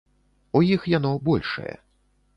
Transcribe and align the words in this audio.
У 0.59 0.61
іх 0.69 0.87
яно 0.97 1.11
большае. 1.31 1.73